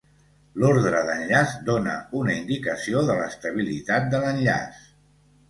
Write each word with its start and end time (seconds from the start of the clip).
L'ordre 0.61 1.01
d'enllaç 1.09 1.53
dóna 1.67 1.93
una 2.21 2.39
indicació 2.39 3.05
de 3.11 3.19
l'estabilitat 3.21 4.11
de 4.17 4.25
l'enllaç. 4.27 4.83